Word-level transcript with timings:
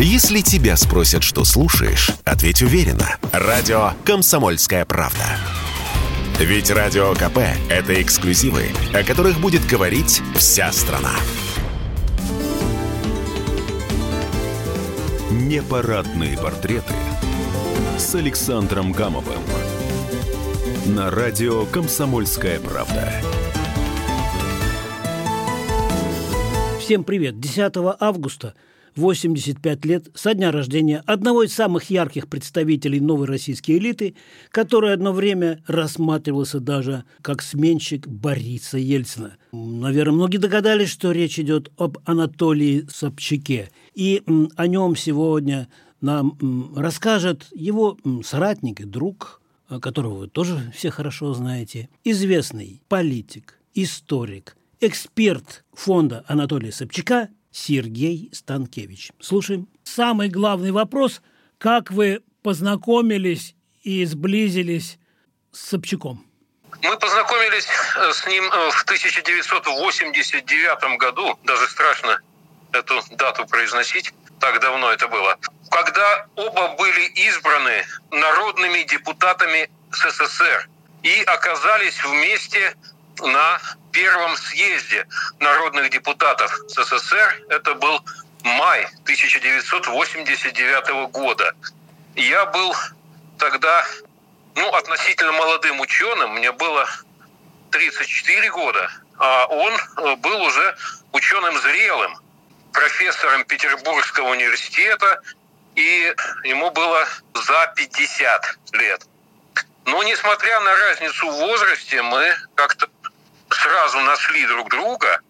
Если 0.00 0.42
тебя 0.42 0.76
спросят, 0.76 1.24
что 1.24 1.42
слушаешь, 1.42 2.12
ответь 2.24 2.62
уверенно. 2.62 3.18
Радио 3.32 3.94
«Комсомольская 4.04 4.84
правда». 4.84 5.24
Ведь 6.38 6.70
Радио 6.70 7.14
КП– 7.14 7.38
это 7.68 8.00
эксклюзивы, 8.00 8.66
о 8.94 9.02
которых 9.02 9.40
будет 9.40 9.66
говорить 9.66 10.22
вся 10.36 10.70
страна. 10.70 11.10
Непарадные 15.32 16.38
портреты 16.38 16.94
с 17.98 18.14
Александром 18.14 18.92
Гамовым. 18.92 19.42
На 20.86 21.10
радио 21.10 21.66
«Комсомольская 21.66 22.60
правда». 22.60 23.12
Всем 26.78 27.02
привет! 27.02 27.40
10 27.40 27.72
августа– 27.98 28.54
85 28.98 29.84
лет 29.84 30.08
со 30.14 30.34
дня 30.34 30.50
рождения 30.50 31.02
одного 31.06 31.44
из 31.44 31.54
самых 31.54 31.88
ярких 31.88 32.28
представителей 32.28 33.00
новой 33.00 33.26
российской 33.26 33.78
элиты, 33.78 34.16
который 34.50 34.92
одно 34.92 35.12
время 35.12 35.62
рассматривался 35.66 36.60
даже 36.60 37.04
как 37.22 37.40
сменщик 37.40 38.06
Бориса 38.06 38.76
Ельцина. 38.76 39.36
Наверное, 39.52 40.14
многие 40.14 40.38
догадались, 40.38 40.90
что 40.90 41.12
речь 41.12 41.38
идет 41.38 41.70
об 41.78 41.98
Анатолии 42.04 42.86
Собчаке. 42.90 43.70
И 43.94 44.22
о 44.56 44.66
нем 44.66 44.96
сегодня 44.96 45.68
нам 46.00 46.72
расскажет 46.76 47.46
его 47.54 47.96
соратник 48.24 48.80
и 48.80 48.84
друг, 48.84 49.40
которого 49.80 50.14
вы 50.20 50.28
тоже 50.28 50.72
все 50.74 50.90
хорошо 50.90 51.34
знаете, 51.34 51.88
известный 52.04 52.82
политик, 52.88 53.60
историк, 53.74 54.56
эксперт 54.80 55.64
фонда 55.72 56.24
Анатолия 56.26 56.72
Собчака 56.72 57.28
Сергей 57.66 58.30
Станкевич. 58.32 59.10
Слушаем. 59.20 59.68
Самый 59.84 60.28
главный 60.28 60.70
вопрос– 60.70 61.20
как 61.58 61.90
вы 61.90 62.22
познакомились 62.44 63.56
и 63.82 64.04
сблизились 64.04 64.98
с 65.50 65.70
Собчаком? 65.70 66.24
Мы 66.82 66.96
познакомились 66.96 67.66
э, 67.96 68.12
с 68.12 68.24
ним 68.26 68.44
э, 68.44 68.70
в 68.70 68.84
1989 68.84 70.98
году, 70.98 71.36
даже 71.42 71.66
страшно 71.66 72.20
эту 72.70 73.02
дату 73.16 73.44
произносить, 73.46 74.14
так 74.38 74.60
давно 74.60 74.92
это 74.92 75.08
было, 75.08 75.36
когда 75.70 76.28
оба 76.36 76.76
были 76.76 77.06
избраны 77.26 77.84
народными 78.12 78.84
депутатами 78.84 79.68
СССР 79.90 80.68
и 81.02 81.22
оказались 81.22 82.00
вместе 82.04 82.76
на 83.20 83.60
первом 83.92 84.36
съезде 84.36 85.06
народных 85.40 85.90
депутатов 85.90 86.56
СССР. 86.68 87.42
Это 87.48 87.74
был 87.74 88.00
май 88.42 88.84
1989 89.04 91.10
года. 91.10 91.54
Я 92.14 92.46
был 92.46 92.74
тогда 93.38 93.84
ну, 94.54 94.68
относительно 94.74 95.32
молодым 95.32 95.80
ученым, 95.80 96.34
мне 96.34 96.52
было 96.52 96.88
34 97.70 98.50
года, 98.50 98.90
а 99.18 99.46
он 99.46 99.74
э, 99.74 100.16
был 100.16 100.42
уже 100.42 100.76
ученым 101.12 101.58
зрелым, 101.60 102.16
профессором 102.72 103.44
Петербургского 103.44 104.30
университета, 104.30 105.20
и 105.74 106.14
ему 106.44 106.70
было 106.70 107.06
за 107.34 107.72
50 107.76 108.58
лет. 108.72 109.06
Но 109.84 110.02
несмотря 110.02 110.60
на 110.60 110.76
разницу 110.76 111.30
в 111.30 111.34
возрасте, 111.34 112.02
мы 112.02 112.34
как-то 112.54 112.88
сразу 113.50 114.00
нашли 114.00 114.46
друг 114.46 114.68
друга 114.70 115.20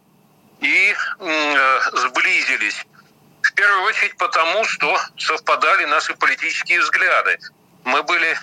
и 0.60 0.94
э, 1.20 1.80
сблизились. 1.92 2.84
В 3.42 3.52
первую 3.54 3.82
очередь 3.84 4.16
потому, 4.16 4.64
что 4.64 4.98
совпадали 5.16 5.84
наши 5.84 6.14
политические 6.14 6.80
взгляды. 6.80 7.38
Мы 7.84 8.02
были 8.02 8.36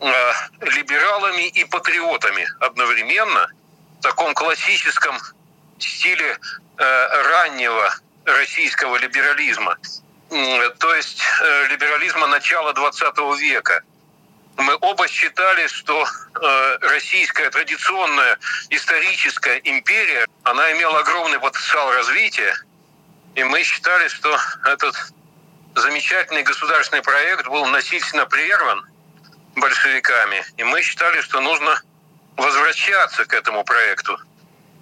э, 0.00 0.32
либералами 0.60 1.48
и 1.48 1.64
патриотами 1.64 2.46
одновременно 2.60 3.48
в 3.98 4.02
таком 4.02 4.34
классическом 4.34 5.16
стиле 5.78 6.38
э, 6.78 7.22
раннего 7.22 7.94
российского 8.24 8.96
либерализма, 8.96 9.76
то 10.78 10.94
есть 10.94 11.20
либерализма 11.68 12.28
начала 12.28 12.72
20 12.72 13.18
века– 13.40 13.82
мы 14.56 14.76
оба 14.80 15.08
считали, 15.08 15.66
что 15.66 16.04
э, 16.04 16.78
российская 16.82 17.50
традиционная 17.50 18.38
историческая 18.70 19.60
империя, 19.64 20.26
она 20.44 20.72
имела 20.72 20.98
огромный 21.00 21.38
потенциал 21.40 21.92
развития, 21.92 22.54
и 23.34 23.44
мы 23.44 23.62
считали, 23.62 24.08
что 24.08 24.38
этот 24.64 24.94
замечательный 25.74 26.42
государственный 26.42 27.02
проект 27.02 27.46
был 27.48 27.64
насильственно 27.66 28.26
прерван 28.26 28.84
большевиками, 29.56 30.44
и 30.56 30.64
мы 30.64 30.82
считали, 30.82 31.20
что 31.22 31.40
нужно 31.40 31.80
возвращаться 32.36 33.24
к 33.24 33.34
этому 33.34 33.64
проекту. 33.64 34.18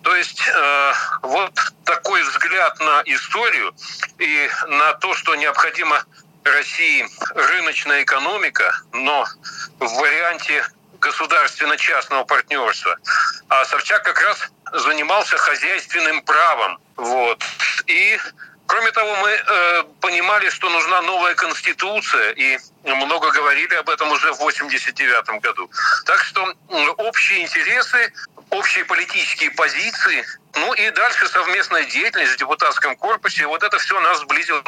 То 0.02 0.16
есть 0.16 0.42
э, 0.48 0.92
вот 1.22 1.52
такой 1.84 2.22
взгляд 2.22 2.78
на 2.80 3.02
историю 3.04 3.74
и 4.18 4.50
на 4.68 4.94
то, 4.94 5.14
что 5.14 5.34
необходимо 5.34 6.04
России 6.44 7.06
рыночная 7.34 8.02
экономика, 8.02 8.74
но 8.92 9.26
в 9.78 9.88
варианте 10.00 10.64
государственно-частного 11.00 12.24
партнерства. 12.24 12.96
А 13.48 13.64
Собчак 13.64 14.02
как 14.02 14.20
раз 14.20 14.38
занимался 14.72 15.36
хозяйственным 15.36 16.22
правом. 16.22 16.78
Вот. 16.96 17.42
И 17.86 18.18
Кроме 18.70 18.92
того, 18.92 19.16
мы 19.16 19.30
э, 19.30 19.82
понимали, 20.00 20.48
что 20.48 20.70
нужна 20.70 21.02
новая 21.02 21.34
конституция, 21.34 22.30
и 22.30 22.56
много 22.84 23.32
говорили 23.32 23.74
об 23.74 23.90
этом 23.90 24.12
уже 24.12 24.32
в 24.32 24.38
89 24.38 25.42
году. 25.42 25.68
Так 26.06 26.22
что 26.22 26.54
общие 26.98 27.42
интересы, 27.42 28.12
общие 28.50 28.84
политические 28.84 29.50
позиции, 29.50 30.24
ну 30.54 30.72
и 30.74 30.88
дальше 30.90 31.26
совместная 31.26 31.84
деятельность 31.86 32.34
в 32.34 32.36
депутатском 32.36 32.94
корпусе, 32.94 33.44
вот 33.48 33.64
это 33.64 33.76
все 33.78 33.98
нас 33.98 34.20
сблизило 34.20 34.62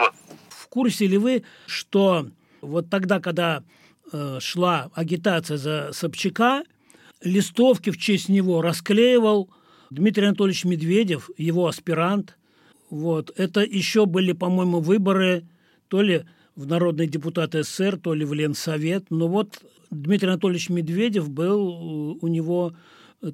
курсе 0.72 1.06
ли 1.06 1.18
вы, 1.18 1.42
что 1.66 2.28
вот 2.62 2.88
тогда, 2.88 3.20
когда 3.20 3.62
э, 4.10 4.38
шла 4.40 4.90
агитация 4.94 5.58
за 5.58 5.90
Собчака, 5.92 6.64
листовки 7.22 7.90
в 7.90 7.98
честь 7.98 8.30
него 8.30 8.62
расклеивал 8.62 9.50
Дмитрий 9.90 10.24
Анатольевич 10.24 10.64
Медведев, 10.64 11.28
его 11.36 11.66
аспирант. 11.66 12.38
Вот. 12.88 13.30
Это 13.36 13.60
еще 13.60 14.06
были, 14.06 14.32
по-моему, 14.32 14.80
выборы 14.80 15.44
то 15.88 16.00
ли 16.00 16.24
в 16.56 16.66
народные 16.66 17.06
депутаты 17.06 17.64
СССР, 17.64 17.98
то 17.98 18.14
ли 18.14 18.24
в 18.24 18.32
Ленсовет. 18.32 19.10
Но 19.10 19.28
вот 19.28 19.62
Дмитрий 19.90 20.30
Анатольевич 20.30 20.70
Медведев 20.70 21.28
был 21.28 22.16
у 22.18 22.28
него 22.28 22.72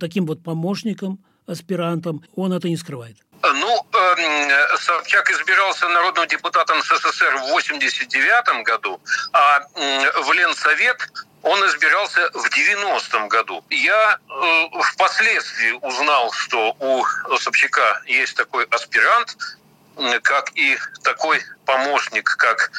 таким 0.00 0.26
вот 0.26 0.42
помощником, 0.42 1.20
аспирантом. 1.48 2.22
Он 2.36 2.52
это 2.52 2.68
не 2.68 2.76
скрывает. 2.76 3.16
Ну, 3.42 3.86
э, 3.92 4.76
Собчак 4.78 5.30
избирался 5.30 5.88
народным 5.88 6.26
депутатом 6.26 6.82
СССР 6.82 7.36
в 7.36 7.50
89 7.50 8.64
году, 8.64 9.00
а 9.32 9.60
в 9.74 10.32
Ленсовет 10.32 11.08
он 11.42 11.64
избирался 11.66 12.30
в 12.34 12.46
90-м 12.46 13.28
году. 13.28 13.64
Я 13.70 14.18
э, 14.28 14.82
впоследствии 14.92 15.72
узнал, 15.82 16.32
что 16.32 16.76
у 16.80 17.04
Собчака 17.38 18.02
есть 18.06 18.36
такой 18.36 18.64
аспирант, 18.64 19.36
как 20.22 20.52
и 20.54 20.78
такой 21.02 21.42
помощник, 21.64 22.36
как 22.36 22.70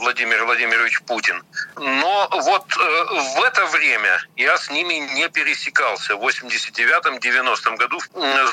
Владимир 0.00 0.44
Владимирович 0.44 1.02
Путин. 1.02 1.42
Но 1.76 2.28
вот 2.30 2.64
э, 2.72 3.38
в 3.38 3.42
это 3.42 3.66
время 3.66 4.20
я 4.36 4.56
с 4.56 4.70
ними 4.70 4.94
не 5.14 5.28
пересекался. 5.28 6.16
В 6.16 6.24
89-90 6.24 7.76
году 7.76 7.98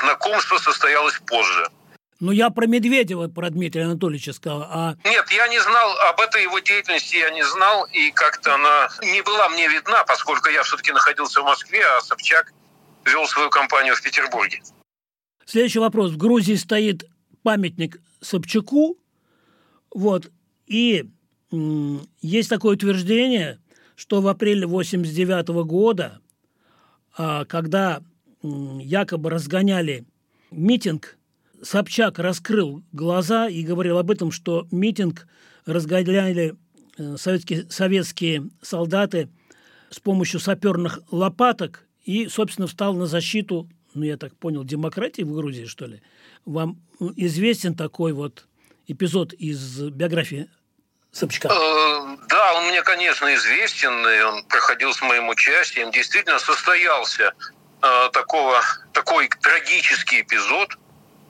знакомство 0.00 0.58
состоялось 0.58 1.20
позже. 1.26 1.68
Ну, 2.20 2.32
я 2.32 2.50
про 2.50 2.66
Медведева, 2.66 3.28
про 3.28 3.50
Дмитрия 3.50 3.84
Анатольевича 3.84 4.32
сказал. 4.32 4.62
А... 4.62 4.94
Нет, 5.04 5.30
я 5.30 5.46
не 5.48 5.60
знал, 5.60 5.98
об 6.08 6.20
этой 6.20 6.42
его 6.42 6.58
деятельности 6.58 7.16
я 7.16 7.30
не 7.30 7.44
знал, 7.44 7.84
и 7.92 8.10
как-то 8.10 8.54
она 8.54 8.88
не 9.02 9.20
была 9.22 9.48
мне 9.50 9.68
видна, 9.68 10.04
поскольку 10.04 10.48
я 10.48 10.62
все-таки 10.62 10.92
находился 10.92 11.42
в 11.42 11.44
Москве, 11.44 11.84
а 11.84 12.00
Собчак 12.00 12.52
вел 13.04 13.26
свою 13.26 13.50
кампанию 13.50 13.94
в 13.94 14.02
Петербурге. 14.02 14.62
Следующий 15.44 15.80
вопрос. 15.80 16.12
В 16.12 16.16
Грузии 16.16 16.54
стоит 16.54 17.04
памятник 17.42 17.98
Собчаку. 18.20 18.96
Вот. 19.94 20.30
И 20.66 21.06
есть 22.20 22.48
такое 22.48 22.74
утверждение, 22.74 23.60
что 23.96 24.20
в 24.20 24.28
апреле 24.28 24.66
89 24.66 25.64
года, 25.64 26.20
а, 27.16 27.44
когда 27.44 28.02
якобы 28.42 29.30
разгоняли 29.30 30.04
митинг, 30.50 31.16
Собчак 31.62 32.18
раскрыл 32.18 32.82
глаза 32.92 33.48
и 33.48 33.62
говорил 33.62 33.98
об 33.98 34.10
этом, 34.10 34.30
что 34.30 34.66
митинг 34.70 35.26
разгоняли 35.64 36.56
э, 36.98 37.16
советские, 37.16 37.70
советские 37.70 38.50
солдаты 38.60 39.30
с 39.88 39.98
помощью 39.98 40.40
саперных 40.40 41.00
лопаток 41.10 41.86
и, 42.04 42.28
собственно, 42.28 42.66
встал 42.66 42.94
на 42.94 43.06
защиту, 43.06 43.68
ну, 43.94 44.02
я 44.02 44.18
так 44.18 44.36
понял, 44.36 44.62
демократии 44.62 45.22
в 45.22 45.32
Грузии, 45.32 45.64
что 45.64 45.86
ли. 45.86 46.02
Вам 46.44 46.82
известен 47.16 47.74
такой 47.74 48.12
вот 48.12 48.46
эпизод 48.86 49.32
из 49.32 49.80
биографии 49.80 50.48
Собчака? 51.12 51.48
Э, 51.48 52.16
да, 52.28 52.54
он 52.54 52.66
мне, 52.68 52.82
конечно, 52.82 53.32
известен, 53.34 54.06
и 54.06 54.20
он 54.22 54.44
проходил 54.44 54.92
с 54.92 55.00
моим 55.02 55.28
участием. 55.28 55.90
Действительно 55.90 56.38
состоялся 56.38 57.32
э, 57.82 58.08
такого, 58.12 58.60
такой 58.92 59.28
трагический 59.40 60.22
эпизод, 60.22 60.76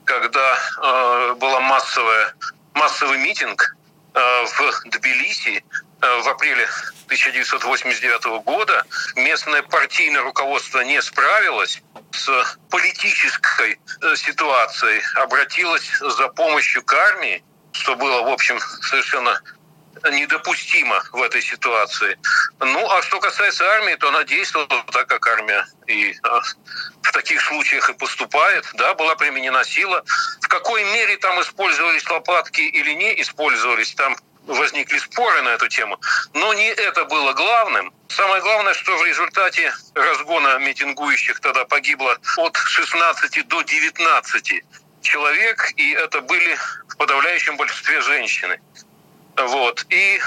когда 0.05 0.57
э, 0.81 1.35
массовая, 1.61 2.33
массовый 2.73 3.17
митинг 3.19 3.75
э, 4.13 4.19
в 4.19 4.89
Тбилиси 4.89 5.63
в 6.23 6.29
апреле 6.29 6.67
1989 7.05 8.43
года. 8.43 8.85
Местное 9.15 9.61
партийное 9.63 10.21
руководство 10.21 10.81
не 10.81 11.01
справилось 11.01 11.81
с 12.11 12.57
политической 12.69 13.79
э, 14.01 14.15
ситуацией, 14.15 15.01
обратилось 15.15 15.89
за 15.99 16.27
помощью 16.29 16.83
к 16.83 16.93
армии, 16.93 17.43
что 17.71 17.95
было, 17.95 18.21
в 18.23 18.29
общем, 18.29 18.59
совершенно 18.81 19.41
недопустимо 20.11 21.03
в 21.11 21.21
этой 21.21 21.41
ситуации. 21.41 22.17
Ну, 22.59 22.89
а 22.91 23.01
что 23.01 23.19
касается 23.19 23.65
армии, 23.65 23.95
то 23.95 24.09
она 24.09 24.23
действовала 24.23 24.83
так, 24.91 25.07
как 25.07 25.25
армия 25.27 25.65
и 25.87 26.15
а, 26.23 26.41
в 27.01 27.11
таких 27.11 27.41
случаях 27.41 27.89
и 27.89 27.93
поступает. 27.93 28.65
Да, 28.73 28.93
была 28.93 29.15
применена 29.15 29.63
сила. 29.63 30.03
В 30.41 30.47
какой 30.47 30.83
мере 30.93 31.17
там 31.17 31.41
использовались 31.41 32.07
лопатки 32.09 32.61
или 32.61 32.91
не 32.91 33.21
использовались, 33.21 33.93
там 33.95 34.15
возникли 34.47 34.97
споры 34.97 35.41
на 35.41 35.49
эту 35.49 35.67
тему. 35.67 35.99
Но 36.33 36.53
не 36.53 36.67
это 36.67 37.05
было 37.05 37.33
главным. 37.33 37.93
Самое 38.09 38.41
главное, 38.41 38.73
что 38.73 38.97
в 38.97 39.05
результате 39.05 39.73
разгона 39.93 40.57
митингующих 40.59 41.39
тогда 41.39 41.65
погибло 41.65 42.17
от 42.37 42.55
16 42.55 43.47
до 43.47 43.61
19 43.61 44.63
человек, 45.01 45.71
и 45.77 45.91
это 45.91 46.21
были 46.21 46.55
в 46.87 46.97
подавляющем 46.97 47.57
большинстве 47.57 48.01
женщины. 48.01 48.59
Вот. 49.37 49.85
И, 49.89 50.19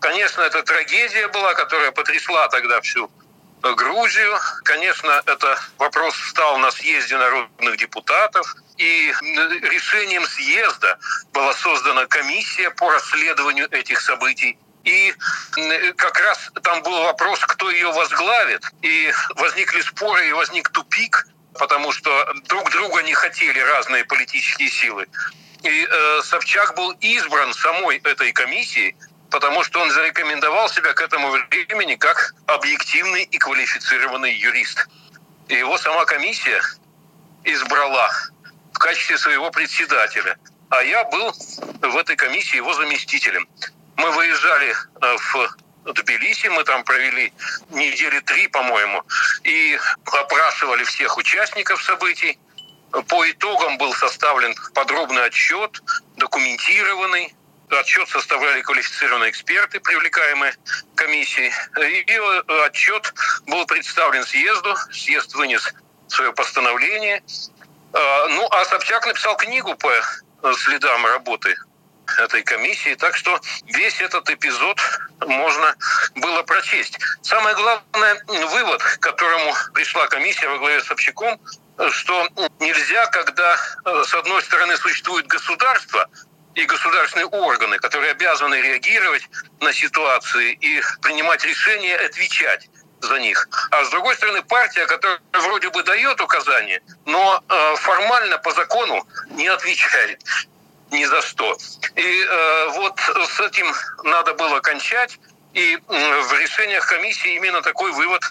конечно, 0.00 0.42
это 0.42 0.62
трагедия 0.62 1.28
была, 1.28 1.54
которая 1.54 1.92
потрясла 1.92 2.48
тогда 2.48 2.80
всю 2.80 3.10
Грузию. 3.62 4.38
Конечно, 4.64 5.22
это 5.26 5.58
вопрос 5.78 6.14
встал 6.14 6.58
на 6.58 6.70
съезде 6.70 7.16
народных 7.16 7.76
депутатов. 7.78 8.54
И 8.78 9.12
решением 9.20 10.24
съезда 10.26 10.98
была 11.32 11.52
создана 11.54 12.06
комиссия 12.06 12.70
по 12.70 12.90
расследованию 12.90 13.68
этих 13.70 14.00
событий. 14.00 14.58
И 14.84 15.14
как 15.96 16.18
раз 16.18 16.50
там 16.62 16.82
был 16.82 17.04
вопрос, 17.04 17.38
кто 17.40 17.70
ее 17.70 17.92
возглавит. 17.92 18.64
И 18.82 19.12
возникли 19.36 19.80
споры, 19.82 20.28
и 20.28 20.32
возник 20.32 20.68
тупик, 20.70 21.26
потому 21.54 21.92
что 21.92 22.34
друг 22.44 22.70
друга 22.70 23.02
не 23.02 23.14
хотели 23.14 23.60
разные 23.60 24.04
политические 24.04 24.68
силы. 24.68 25.06
И 25.62 25.86
э, 25.88 26.22
Собчак 26.24 26.74
был 26.74 26.90
избран 27.00 27.54
самой 27.54 27.98
этой 27.98 28.32
комиссией, 28.32 28.96
потому 29.32 29.64
что 29.64 29.80
он 29.80 29.90
зарекомендовал 29.90 30.68
себя 30.68 30.92
к 30.92 31.00
этому 31.00 31.30
времени 31.30 31.94
как 31.94 32.34
объективный 32.46 33.22
и 33.22 33.38
квалифицированный 33.38 34.34
юрист. 34.34 34.86
И 35.48 35.54
его 35.54 35.78
сама 35.78 36.04
комиссия 36.04 36.60
избрала 37.42 38.10
в 38.74 38.78
качестве 38.78 39.16
своего 39.16 39.50
председателя. 39.50 40.36
А 40.68 40.82
я 40.82 41.04
был 41.04 41.32
в 41.32 41.96
этой 41.96 42.14
комиссии 42.14 42.56
его 42.56 42.74
заместителем. 42.74 43.48
Мы 43.96 44.10
выезжали 44.12 44.70
э, 44.70 45.16
в 45.16 45.92
Тбилиси, 45.92 46.48
мы 46.48 46.62
там 46.64 46.84
провели 46.84 47.32
недели 47.70 48.20
три, 48.20 48.48
по-моему, 48.48 49.02
и 49.44 49.78
опрашивали 50.04 50.84
всех 50.84 51.16
участников 51.16 51.82
событий. 51.82 52.38
По 53.08 53.30
итогам 53.30 53.78
был 53.78 53.94
составлен 53.94 54.54
подробный 54.74 55.24
отчет, 55.24 55.80
документированный. 56.16 57.34
Отчет 57.72 58.08
составляли 58.08 58.60
квалифицированные 58.62 59.30
эксперты, 59.30 59.80
привлекаемые 59.80 60.54
комиссией. 60.94 61.52
И 61.80 62.04
отчет 62.66 63.12
был 63.46 63.64
представлен 63.66 64.24
съезду. 64.24 64.76
Съезд 64.90 65.34
вынес 65.34 65.72
свое 66.08 66.32
постановление. 66.32 67.22
А, 67.94 68.28
ну, 68.28 68.46
а 68.50 68.64
Собчак 68.66 69.06
написал 69.06 69.36
книгу 69.36 69.74
по 69.76 69.90
следам 70.54 71.06
работы 71.06 71.54
этой 72.18 72.42
комиссии. 72.42 72.94
Так 72.94 73.16
что 73.16 73.40
весь 73.64 74.00
этот 74.00 74.28
эпизод 74.28 74.78
можно 75.26 75.74
было 76.16 76.42
прочесть. 76.42 76.98
Самое 77.22 77.54
главное, 77.56 78.22
вывод, 78.26 78.82
к 78.82 78.98
которому 78.98 79.54
пришла 79.72 80.06
комиссия 80.08 80.48
во 80.48 80.58
главе 80.58 80.80
с 80.82 80.86
Собчаком, 80.86 81.40
что 81.90 82.28
нельзя, 82.60 83.06
когда 83.06 83.56
э, 83.84 84.04
с 84.06 84.14
одной 84.14 84.42
стороны 84.42 84.76
существует 84.76 85.26
государство 85.26 86.08
и 86.54 86.64
государственные 86.64 87.26
органы, 87.26 87.78
которые 87.78 88.12
обязаны 88.12 88.56
реагировать 88.56 89.28
на 89.60 89.72
ситуации 89.72 90.52
и 90.60 90.82
принимать 91.00 91.44
решения, 91.44 91.96
отвечать 91.96 92.68
за 93.00 93.18
них. 93.18 93.48
А 93.70 93.84
с 93.84 93.90
другой 93.90 94.14
стороны, 94.16 94.42
партия, 94.42 94.86
которая 94.86 95.20
вроде 95.32 95.70
бы 95.70 95.82
дает 95.82 96.20
указания, 96.20 96.80
но 97.04 97.42
э, 97.48 97.76
формально 97.76 98.38
по 98.38 98.52
закону 98.52 99.06
не 99.30 99.48
отвечает 99.48 100.22
ни 100.90 101.04
за 101.04 101.22
что. 101.22 101.56
И 101.96 102.26
э, 102.28 102.66
вот 102.74 103.00
с 103.00 103.40
этим 103.40 103.66
надо 104.04 104.34
было 104.34 104.60
кончать. 104.60 105.18
И 105.54 105.78
в 105.86 106.32
решениях 106.38 106.86
комиссии 106.86 107.34
именно 107.34 107.60
такой 107.60 107.92
вывод 107.92 108.22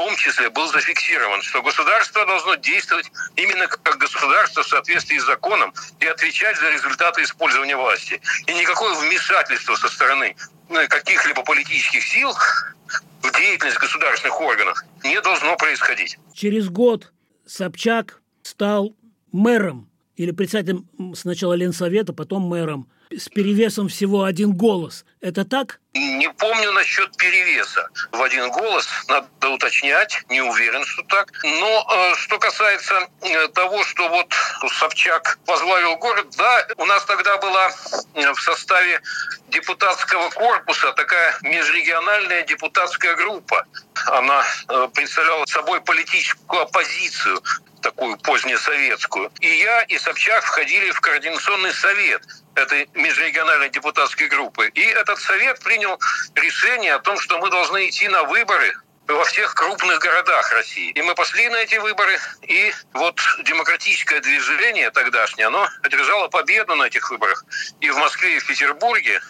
том 0.00 0.16
числе 0.16 0.48
был 0.48 0.66
зафиксирован, 0.68 1.42
что 1.42 1.60
государство 1.62 2.24
должно 2.24 2.54
действовать 2.54 3.12
именно 3.36 3.66
как 3.66 3.98
государство 3.98 4.62
в 4.62 4.66
соответствии 4.66 5.18
с 5.18 5.26
законом 5.26 5.74
и 6.00 6.06
отвечать 6.06 6.58
за 6.58 6.70
результаты 6.70 7.22
использования 7.22 7.76
власти. 7.76 8.18
И 8.46 8.54
никакое 8.54 8.94
вмешательство 8.94 9.74
со 9.74 9.88
стороны 9.88 10.34
ну, 10.70 10.78
каких-либо 10.88 11.42
политических 11.42 12.02
сил 12.02 12.32
в 12.32 13.36
деятельность 13.36 13.76
государственных 13.76 14.40
органов 14.40 14.82
не 15.04 15.20
должно 15.20 15.54
происходить. 15.56 16.16
Через 16.32 16.70
год 16.70 17.12
Собчак 17.44 18.22
стал 18.42 18.96
мэром 19.32 19.90
или 20.16 20.30
председателем 20.30 20.88
сначала 21.14 21.52
Ленсовета, 21.52 22.14
потом 22.14 22.44
мэром 22.44 22.88
с 23.14 23.28
перевесом 23.28 23.88
всего 23.88 24.24
один 24.24 24.52
голос. 24.54 25.04
Это 25.20 25.44
так? 25.44 25.80
Не 25.92 26.30
помню 26.30 26.72
насчет 26.72 27.14
перевеса 27.18 27.88
в 28.10 28.22
один 28.22 28.50
голос, 28.50 28.88
надо 29.08 29.50
уточнять, 29.50 30.22
не 30.30 30.40
уверен, 30.40 30.82
что 30.84 31.02
так. 31.02 31.30
Но 31.42 31.86
э, 31.92 32.14
что 32.16 32.38
касается 32.38 33.06
э, 33.20 33.48
того, 33.48 33.84
что 33.84 34.08
вот 34.08 34.32
Собчак 34.78 35.38
возглавил 35.46 35.96
город, 35.96 36.26
да, 36.38 36.66
у 36.78 36.86
нас 36.86 37.04
тогда 37.04 37.36
была 37.36 37.70
э, 38.14 38.32
в 38.32 38.40
составе 38.40 39.02
депутатского 39.48 40.30
корпуса 40.30 40.92
такая 40.92 41.36
межрегиональная 41.42 42.42
депутатская 42.42 43.14
группа. 43.16 43.66
Она 44.06 44.42
э, 44.68 44.88
представляла 44.94 45.44
собой 45.46 45.82
политическую 45.82 46.62
оппозицию 46.62 47.42
такую 47.80 48.16
позднесоветскую. 48.18 49.30
И 49.40 49.48
я, 49.48 49.82
и 49.82 49.98
Собчак 49.98 50.44
входили 50.44 50.90
в 50.90 51.00
координационный 51.00 51.72
совет 51.72 52.22
этой 52.54 52.88
межрегиональной 52.94 53.70
депутатской 53.70 54.28
группы. 54.28 54.68
И 54.74 54.80
этот 54.80 55.18
совет 55.18 55.60
принял 55.60 55.98
решение 56.34 56.94
о 56.94 56.98
том, 57.00 57.18
что 57.18 57.38
мы 57.38 57.50
должны 57.50 57.88
идти 57.88 58.08
на 58.08 58.24
выборы 58.24 58.72
во 59.06 59.24
всех 59.24 59.54
крупных 59.54 59.98
городах 59.98 60.52
России. 60.52 60.90
И 60.90 61.02
мы 61.02 61.14
пошли 61.14 61.48
на 61.48 61.56
эти 61.56 61.76
выборы, 61.76 62.18
и 62.42 62.72
вот 62.92 63.20
демократическое 63.44 64.20
движение 64.20 64.90
тогдашнее, 64.90 65.48
оно 65.48 65.68
одержало 65.82 66.28
победу 66.28 66.74
на 66.76 66.84
этих 66.84 67.10
выборах 67.10 67.44
и 67.80 67.90
в 67.90 67.96
Москве, 67.96 68.36
и 68.36 68.38
в 68.38 68.46
Петербурге. 68.46 69.20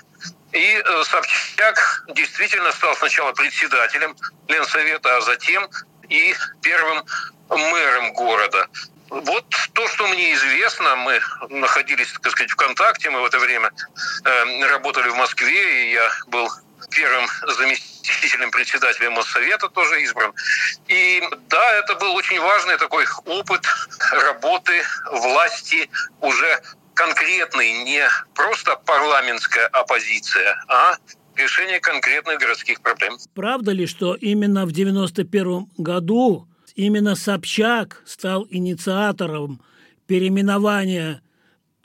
И 0.53 0.83
э, 0.85 1.05
Собчак 1.05 2.05
действительно 2.09 2.73
стал 2.73 2.95
сначала 2.97 3.33
председателем 3.33 4.17
Ленсовета, 4.49 5.17
а 5.17 5.21
затем 5.21 5.69
и 6.11 6.35
первым 6.61 7.03
мэром 7.49 8.13
города. 8.13 8.69
Вот 9.09 9.45
то, 9.73 9.89
что 9.89 10.07
мне 10.07 10.35
известно, 10.35 10.95
мы 10.97 11.21
находились, 11.49 12.13
так 12.23 12.31
сказать, 12.33 12.51
в 12.51 12.57
контакте, 12.57 13.11
мы 13.11 13.21
в 13.21 13.25
это 13.25 13.39
время 13.39 13.73
э, 14.25 14.67
работали 14.67 15.09
в 15.09 15.17
Москве, 15.17 15.89
и 15.89 15.93
я 15.95 16.09
был 16.29 16.49
первым 16.91 17.27
заместителем 17.57 18.51
председателя 18.51 19.11
Моссовета 19.11 19.69
тоже 19.69 20.03
избран. 20.03 20.33
И 20.87 21.23
да, 21.49 21.75
это 21.75 21.97
был 21.97 22.15
очень 22.15 22.41
важный 22.41 22.77
такой 22.79 23.07
опыт 23.27 23.67
работы 24.13 24.85
власти 25.11 25.91
уже 26.21 26.63
конкретный, 26.95 27.85
не 27.85 28.09
просто 28.35 28.77
парламентская 28.77 29.67
оппозиция, 29.69 30.63
а 30.69 30.97
решение 31.41 31.81
конкретных 31.81 32.39
городских 32.39 32.81
проблем. 32.81 33.17
Правда 33.35 33.73
ли, 33.73 33.87
что 33.87 34.15
именно 34.15 34.67
в 34.67 34.73
91 34.73 35.67
году 35.79 36.47
Именно 36.75 37.15
Собчак 37.15 38.03
стал 38.07 38.47
инициатором 38.49 39.61
переименования 40.07 41.23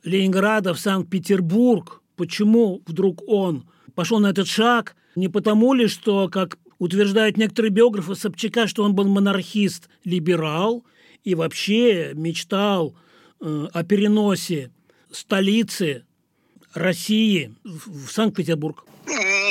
Ленинграда 0.04 0.74
в 0.74 0.80
Санкт-Петербург. 0.80 2.02
Почему 2.16 2.82
вдруг 2.86 3.22
он 3.28 3.68
пошел 3.96 4.20
на 4.20 4.28
этот 4.28 4.48
шаг? 4.48 4.96
Не 5.16 5.28
потому 5.28 5.74
ли, 5.74 5.88
что, 5.88 6.30
как 6.30 6.58
утверждают 6.78 7.38
некоторые 7.38 7.72
биографы 7.72 8.16
Собчака, 8.16 8.68
что 8.68 8.84
он 8.84 8.96
был 8.96 9.08
монархист, 9.08 9.90
либерал 10.04 10.86
и 11.24 11.36
вообще 11.36 12.12
мечтал 12.14 12.96
э, 13.42 13.68
о 13.74 13.84
переносе 13.84 14.72
столицы 15.12 16.06
России 16.74 17.56
в 17.64 18.10
Санкт-Петербург. 18.12 18.86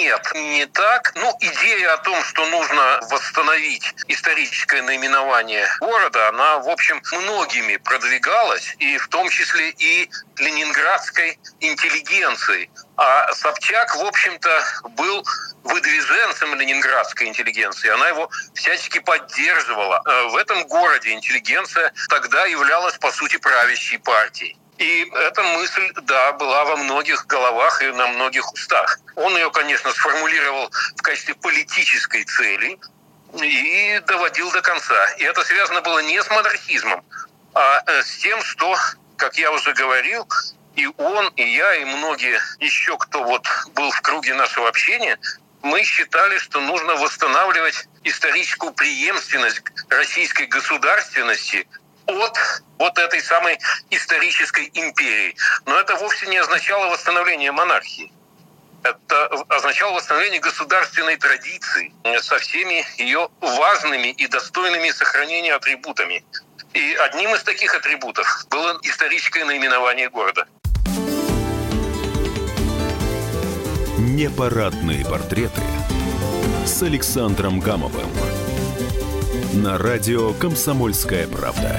Нет, 0.04 0.32
не 0.34 0.66
так. 0.66 1.12
Ну, 1.14 1.34
идея 1.40 1.94
о 1.94 1.96
том, 1.96 2.23
что 2.25 2.44
нужно 2.50 3.00
восстановить 3.11 3.94
историческое 4.08 4.82
наименование 4.82 5.66
города, 5.80 6.28
она, 6.28 6.58
в 6.58 6.68
общем, 6.68 7.02
многими 7.11 7.78
продвигалась, 7.78 8.76
и 8.80 8.99
в 8.99 9.08
том 9.08 9.30
числе 9.30 9.70
и 9.70 10.11
ленинградской 10.37 11.38
интеллигенцией. 11.61 12.70
А 12.99 13.32
Собчак, 13.32 13.96
в 13.96 14.04
общем-то, 14.04 14.64
был 14.90 15.26
выдвиженцем 15.62 16.54
ленинградской 16.54 17.26
интеллигенции. 17.26 17.88
Она 17.88 18.08
его 18.08 18.28
всячески 18.52 18.99
поддерживала. 18.99 20.02
Э, 20.04 20.28
в 20.28 20.37
этом 20.37 20.66
городе 20.66 21.12
интеллигенция 21.12 21.94
тогда 22.11 22.44
являлась, 22.44 22.99
по 22.99 23.11
сути, 23.11 23.38
правящей 23.38 23.99
партией. 24.00 24.58
И 24.78 25.11
эта 25.14 25.43
мысль, 25.43 25.93
да, 26.02 26.33
была 26.33 26.64
во 26.64 26.76
многих 26.76 27.26
головах 27.26 27.81
и 27.83 27.87
на 27.93 28.09
многих 28.09 28.52
устах. 28.52 28.99
Он 29.14 29.35
ее, 29.37 29.50
конечно, 29.50 29.93
сформулировал 29.93 30.71
в 30.97 31.02
качестве 31.02 31.35
политической 31.35 32.25
цели 32.25 32.78
и 33.40 34.00
доводил 34.07 34.50
до 34.50 34.62
конца. 34.62 35.11
И 35.19 35.25
это 35.25 35.45
связано 35.45 35.81
было 35.81 36.00
не 36.00 36.21
с 36.21 36.28
монархизмом, 36.28 37.04
а 37.54 37.83
э, 37.87 38.02
с 38.02 38.19
тем, 38.19 38.43
что, 38.43 38.76
как 39.16 39.37
я 39.37 39.52
уже 39.52 39.73
говорил, 39.75 40.26
и 40.75 40.87
он, 40.99 41.28
и 41.37 41.54
я, 41.54 41.76
и 41.76 41.85
многие 41.85 42.40
еще, 42.59 42.97
кто 42.99 43.23
вот 43.23 43.47
был 43.75 43.90
в 43.93 44.00
круге 44.00 44.35
нашего 44.35 44.69
общения, 44.69 45.19
мы 45.62 45.83
считали, 45.85 46.37
что 46.38 46.61
нужно 46.61 46.95
восстанавливать 46.97 47.88
историческую 48.02 48.73
преемственность 48.73 49.62
российской 49.88 50.47
государственности 50.47 51.66
от 52.06 52.38
вот 52.78 52.99
этой 52.99 53.20
самой 53.20 53.58
исторической 53.90 54.70
империи. 54.75 55.37
Но 55.66 55.78
это 55.78 55.96
вовсе 55.96 56.26
не 56.26 56.37
означало 56.37 56.90
восстановление 56.92 57.52
монархии. 57.52 58.12
Это 58.82 59.26
означало 59.49 59.94
восстановление 59.94 60.40
государственной 60.40 61.16
традиции 61.16 61.92
со 62.20 62.38
всеми 62.38 62.84
ее 62.99 63.28
важными 63.40 64.08
и 64.08 64.26
достойными 64.26 64.90
сохранения 64.90 65.54
атрибутами. 65.54 66.25
И 66.75 66.94
одним 66.94 67.34
из 67.34 67.42
таких 67.44 67.75
атрибутов 67.75 68.46
было 68.50 68.78
историческое 68.82 69.44
наименование 69.44 70.11
города. 70.11 70.46
Непарадные 73.96 75.04
портреты 75.04 75.62
с 76.66 76.82
Александром 76.82 77.61
Гамовым 77.61 78.11
на 79.54 79.78
радио 79.78 80.32
«Комсомольская 80.32 81.28
правда». 81.28 81.78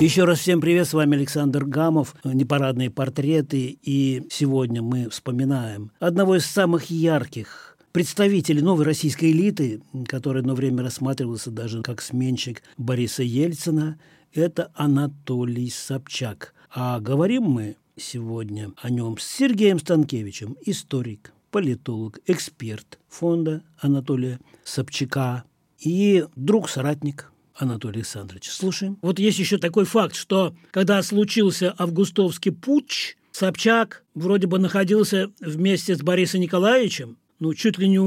Еще 0.00 0.24
раз 0.24 0.40
всем 0.40 0.60
привет, 0.60 0.88
с 0.88 0.94
вами 0.94 1.16
Александр 1.16 1.64
Гамов, 1.64 2.16
непарадные 2.24 2.90
портреты, 2.90 3.78
и 3.82 4.26
сегодня 4.30 4.82
мы 4.82 5.08
вспоминаем 5.10 5.92
одного 6.00 6.36
из 6.36 6.46
самых 6.46 6.90
ярких 6.90 7.76
представителей 7.92 8.62
новой 8.62 8.84
российской 8.84 9.30
элиты, 9.30 9.82
который 10.08 10.40
одно 10.40 10.54
время 10.54 10.82
рассматривался 10.82 11.50
даже 11.50 11.82
как 11.82 12.02
сменщик 12.02 12.62
Бориса 12.78 13.22
Ельцина, 13.22 14.00
это 14.34 14.70
Анатолий 14.74 15.70
Собчак. 15.70 16.54
А 16.74 16.98
говорим 16.98 17.44
мы 17.44 17.76
сегодня 17.96 18.72
о 18.80 18.90
нем 18.90 19.18
с 19.18 19.24
Сергеем 19.24 19.78
Станкевичем, 19.78 20.56
историк, 20.64 21.32
политолог, 21.50 22.18
эксперт 22.26 22.98
фонда 23.08 23.62
Анатолия 23.78 24.38
Собчака 24.64 25.44
и 25.78 26.26
друг-соратник 26.36 27.32
Анатолий 27.54 27.98
Александрович. 27.98 28.48
Слушаем. 28.50 28.98
Вот 29.02 29.18
есть 29.18 29.38
еще 29.38 29.58
такой 29.58 29.84
факт, 29.84 30.14
что 30.14 30.54
когда 30.70 31.02
случился 31.02 31.74
августовский 31.76 32.52
путч, 32.52 33.16
Собчак 33.32 34.04
вроде 34.14 34.46
бы 34.46 34.58
находился 34.58 35.30
вместе 35.40 35.94
с 35.94 36.00
Борисом 36.00 36.40
Николаевичем, 36.40 37.16
ну, 37.38 37.54
чуть 37.54 37.78
ли 37.78 37.88
не, 37.88 37.98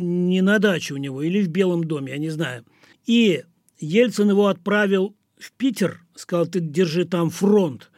не 0.00 0.42
на 0.42 0.58
даче 0.58 0.94
у 0.94 0.96
него 0.96 1.22
или 1.22 1.42
в 1.42 1.48
Белом 1.48 1.84
доме, 1.84 2.12
я 2.12 2.18
не 2.18 2.30
знаю. 2.30 2.64
И 3.06 3.44
Ельцин 3.78 4.30
его 4.30 4.48
отправил 4.48 5.14
в 5.38 5.52
Питер, 5.52 6.04
сказал, 6.14 6.46
ты 6.46 6.60
держи 6.60 7.04
там 7.04 7.30
фронт. 7.30 7.90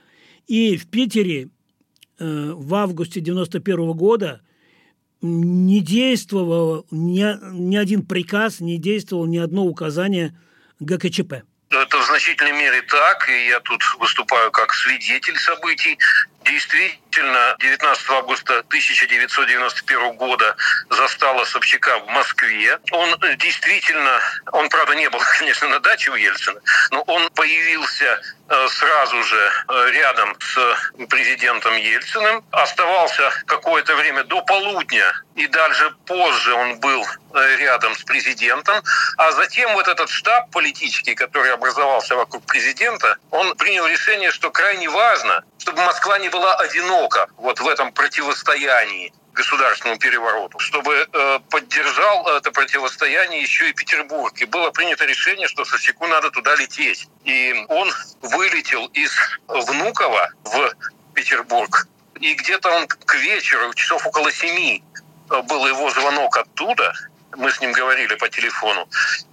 И 0.46 0.76
в 0.76 0.86
Питере 0.88 1.50
э, 2.18 2.52
в 2.52 2.74
августе 2.74 3.20
91 3.20 3.92
года 3.92 4.42
не 5.22 5.80
действовал 5.80 6.86
ни, 6.90 7.24
ни 7.52 7.76
один 7.76 8.04
приказ, 8.04 8.60
не 8.60 8.78
действовал 8.78 9.26
ни 9.26 9.38
одно 9.38 9.64
указание 9.64 10.38
ГКЧП. 10.80 11.42
Это 11.70 11.98
в 11.98 12.06
значительной 12.06 12.52
мере 12.52 12.82
так, 12.82 13.28
и 13.28 13.48
я 13.48 13.60
тут 13.60 13.82
выступаю 13.98 14.50
как 14.52 14.72
свидетель 14.72 15.36
событий. 15.36 15.98
Действительно, 16.44 17.00
19 17.16 18.10
августа 18.10 18.58
1991 18.68 20.12
года 20.16 20.56
застала 20.90 21.44
Собчака 21.44 21.98
в 22.00 22.08
Москве. 22.08 22.78
Он 22.90 23.14
действительно, 23.38 24.20
он, 24.52 24.68
правда, 24.68 24.94
не 24.94 25.08
был, 25.08 25.20
конечно, 25.38 25.68
на 25.68 25.80
даче 25.80 26.10
у 26.10 26.14
Ельцина, 26.14 26.60
но 26.90 27.02
он 27.02 27.28
появился 27.30 28.20
э, 28.48 28.68
сразу 28.68 29.22
же 29.22 29.50
э, 29.68 29.90
рядом 29.92 30.36
с 30.40 31.06
президентом 31.06 31.76
Ельциным, 31.76 32.44
оставался 32.50 33.30
какое-то 33.46 33.94
время 33.96 34.24
до 34.24 34.42
полудня, 34.42 35.12
и 35.34 35.46
даже 35.46 35.90
позже 36.06 36.54
он 36.54 36.80
был 36.80 37.04
э, 37.34 37.56
рядом 37.56 37.94
с 37.94 38.02
президентом, 38.02 38.82
а 39.16 39.32
затем 39.32 39.72
вот 39.74 39.88
этот 39.88 40.08
штаб 40.10 40.50
политический, 40.50 41.14
который 41.14 41.52
образовался 41.52 42.16
вокруг 42.16 42.44
президента, 42.46 43.16
он 43.30 43.54
принял 43.56 43.86
решение, 43.86 44.30
что 44.30 44.50
крайне 44.50 44.88
важно, 44.88 45.44
чтобы 45.58 45.82
Москва 45.82 46.18
не 46.18 46.28
была 46.28 46.54
одинока 46.56 47.05
вот 47.36 47.60
в 47.60 47.68
этом 47.68 47.92
противостоянии 47.92 49.12
государственному 49.36 50.00
перевороту, 50.00 50.58
чтобы 50.58 51.06
э, 51.12 51.38
поддержал 51.50 52.26
это 52.28 52.50
противостояние 52.50 53.42
еще 53.42 53.68
и 53.68 53.72
Петербург. 53.72 54.32
И 54.40 54.46
было 54.46 54.70
принято 54.70 55.04
решение, 55.04 55.46
что 55.46 55.64
Собчаку 55.64 56.06
надо 56.06 56.30
туда 56.30 56.56
лететь. 56.56 57.06
И 57.24 57.54
он 57.68 57.92
вылетел 58.22 58.86
из 58.86 59.12
Внуково 59.46 60.30
в 60.44 60.72
Петербург. 61.14 61.86
И 62.18 62.34
где-то 62.34 62.70
он 62.70 62.86
к 62.88 63.14
вечеру, 63.16 63.74
часов 63.74 64.06
около 64.06 64.32
семи, 64.32 64.82
э, 65.30 65.42
был 65.42 65.66
его 65.66 65.90
звонок 65.90 66.36
оттуда, 66.38 66.94
мы 67.36 67.50
с 67.50 67.60
ним 67.60 67.72
говорили 67.72 68.14
по 68.14 68.28
телефону. 68.28 68.88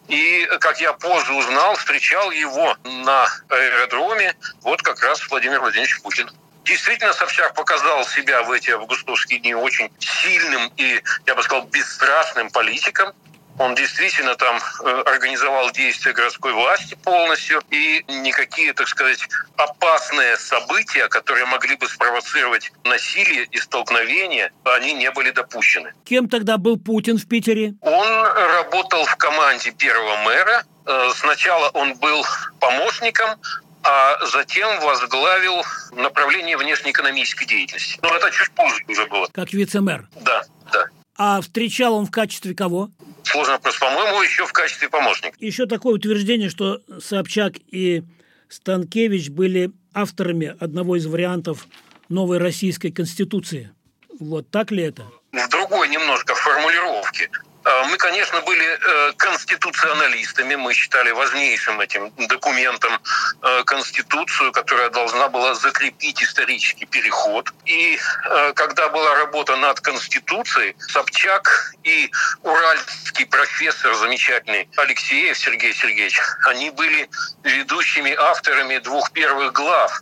И, 0.10 0.46
как 0.60 0.82
я 0.82 0.94
позже 0.94 1.34
узнал, 1.34 1.76
встречал 1.76 2.32
его 2.32 2.76
на 2.84 3.28
аэродроме 3.50 4.36
вот 4.62 4.82
как 4.82 5.02
раз 5.02 5.26
Владимир 5.30 5.62
Владимирович 5.62 6.02
Путин. 6.02 6.30
Действительно, 6.66 7.14
Собчак 7.14 7.54
показал 7.56 8.06
себя 8.06 8.44
в 8.44 8.52
эти 8.52 8.72
августовские 8.72 9.40
дни 9.40 9.54
очень 9.54 9.92
сильным 10.00 10.72
и, 10.78 11.02
я 11.26 11.36
бы 11.36 11.44
сказал, 11.44 11.66
бесстрастным 11.68 12.50
политиком. 12.52 13.14
Он 13.60 13.76
действительно 13.76 14.34
там 14.36 14.58
э, 14.84 15.04
организовал 15.06 15.70
действия 15.72 16.14
городской 16.14 16.54
власти 16.54 16.96
полностью, 17.04 17.62
и 17.70 18.04
никакие, 18.08 18.74
так 18.74 18.88
сказать, 18.88 19.20
опасные 19.58 20.38
события, 20.38 21.08
которые 21.08 21.46
могли 21.46 21.76
бы 21.76 21.88
спровоцировать 21.88 22.72
насилие 22.84 23.46
и 23.52 23.58
столкновения, 23.58 24.52
они 24.64 24.94
не 24.94 25.12
были 25.12 25.30
допущены. 25.30 25.94
Кем 26.04 26.30
тогда 26.30 26.58
был 26.58 26.80
Путин 26.80 27.18
в 27.20 27.28
Питере? 27.28 27.76
Он 27.82 28.26
работал 28.26 29.06
в 29.06 29.16
команде 29.18 29.72
первого 29.72 30.18
мэра. 30.24 30.64
Э, 30.88 31.12
сначала 31.16 31.70
он 31.70 31.94
был 31.96 32.26
помощником, 32.60 33.40
а 33.84 34.26
затем 34.26 34.80
возглавил 34.82 35.62
направление 35.92 36.58
внешнеэкономической 36.58 37.46
деятельности. 37.46 38.00
Но 38.02 38.16
это 38.16 38.32
чуть 38.32 38.52
позже 38.52 38.84
уже 38.88 39.06
было. 39.08 39.28
Как 39.34 39.54
вице-мэр? 39.54 40.08
Да, 40.22 40.44
да. 40.72 40.86
А 41.16 41.42
встречал 41.42 41.94
он 41.96 42.06
в 42.06 42.12
качестве 42.12 42.56
кого? 42.56 42.90
Сложно 43.24 43.54
вопрос. 43.54 43.78
По-моему, 43.78 44.22
еще 44.22 44.46
в 44.46 44.54
качестве 44.54 44.90
помощника. 44.90 45.36
Еще 45.40 45.66
такое 45.66 45.96
утверждение, 45.96 46.50
что 46.50 46.82
Собчак 47.00 47.54
и 47.72 48.04
Станкевич 48.50 49.30
были 49.30 49.72
авторами 49.94 50.56
одного 50.60 50.96
из 50.96 51.06
вариантов 51.06 51.68
новой 52.10 52.38
российской 52.38 52.92
конституции. 52.92 53.72
Вот 54.20 54.50
так 54.50 54.72
ли 54.72 54.84
это? 54.84 55.06
В 55.32 55.50
другой 55.50 55.90
немножко 55.90 56.36
формулировке. 56.36 57.30
А, 57.66 57.84
мы, 57.86 57.98
конечно, 57.98 58.42
были 58.42 58.66
э, 58.66 59.14
конституционалистами, 59.14 60.56
мы 60.56 60.74
считали 60.74 61.12
важнейшим 61.12 61.80
этим 61.80 62.12
документом 62.28 63.00
э, 63.42 63.64
Конституцию, 63.64 64.52
которая 64.52 64.90
должна 64.90 65.30
была 65.30 65.56
закрепить 65.56 66.22
исторический 66.22 66.86
переход. 66.86 67.54
И 67.66 67.98
э, 68.26 68.54
когда 68.54 68.90
была 68.90 69.16
работа 69.16 69.56
над 69.56 69.80
Конституцией, 69.80 70.76
Собчак 70.80 71.74
и 71.84 72.12
уральский 72.42 73.26
профессор 73.26 73.94
замечательный 73.96 74.68
Алексеев 74.76 75.38
Сергей 75.38 75.74
Сергеевич, 75.74 76.20
они 76.46 76.70
были 76.72 77.10
ведущими 77.44 78.14
авторами 78.14 78.78
двух 78.80 79.12
первых 79.12 79.54
глав 79.54 80.02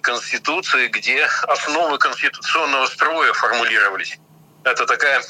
Конституции, 0.00 0.86
где 0.86 1.28
основы 1.48 1.98
конституционного 1.98 2.86
строя 2.86 3.34
формулировались. 3.34 4.18
Это 4.66 4.84
такая 4.84 5.22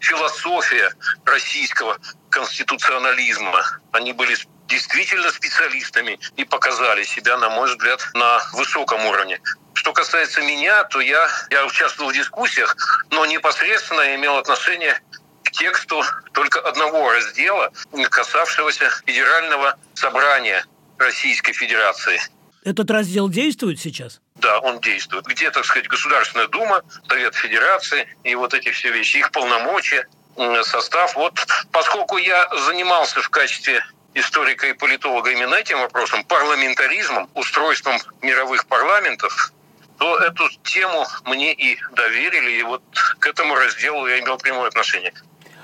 философия 0.00 0.92
российского 1.24 1.96
конституционализма. 2.28 3.64
Они 3.92 4.12
были 4.12 4.36
действительно 4.68 5.32
специалистами 5.32 6.20
и 6.36 6.44
показали 6.44 7.04
себя, 7.04 7.38
на 7.38 7.48
мой 7.48 7.70
взгляд, 7.70 8.06
на 8.12 8.38
высоком 8.52 9.06
уровне. 9.06 9.40
Что 9.72 9.94
касается 9.94 10.42
меня, 10.42 10.84
то 10.84 11.00
я, 11.00 11.26
я 11.48 11.64
участвовал 11.64 12.10
в 12.10 12.14
дискуссиях, 12.14 12.76
но 13.10 13.24
непосредственно 13.24 14.14
имел 14.14 14.36
отношение 14.36 15.00
к 15.42 15.52
тексту 15.52 16.04
только 16.34 16.60
одного 16.60 17.10
раздела, 17.12 17.72
касавшегося 18.10 18.90
Федерального 19.06 19.78
собрания 19.94 20.66
Российской 20.98 21.54
Федерации. 21.54 22.20
Этот 22.62 22.90
раздел 22.90 23.28
действует 23.28 23.80
сейчас? 23.80 24.20
Да, 24.36 24.58
он 24.60 24.80
действует. 24.80 25.24
Где, 25.26 25.50
так 25.50 25.64
сказать, 25.64 25.88
Государственная 25.88 26.48
Дума, 26.48 26.82
Совет 27.08 27.34
Федерации 27.34 28.06
и 28.22 28.34
вот 28.34 28.52
эти 28.54 28.70
все 28.70 28.90
вещи, 28.90 29.18
их 29.18 29.30
полномочия, 29.30 30.06
состав. 30.64 31.14
Вот 31.16 31.38
поскольку 31.72 32.18
я 32.18 32.48
занимался 32.66 33.20
в 33.22 33.30
качестве 33.30 33.84
историка 34.14 34.66
и 34.66 34.72
политолога 34.72 35.30
именно 35.30 35.54
этим 35.54 35.80
вопросом, 35.80 36.24
парламентаризмом, 36.24 37.30
устройством 37.34 37.98
мировых 38.22 38.66
парламентов, 38.66 39.52
то 39.98 40.18
эту 40.18 40.48
тему 40.64 41.06
мне 41.24 41.52
и 41.52 41.78
доверили, 41.92 42.52
и 42.52 42.62
вот 42.62 42.82
к 43.18 43.26
этому 43.26 43.54
разделу 43.54 44.06
я 44.06 44.20
имел 44.20 44.38
прямое 44.38 44.68
отношение. 44.68 45.12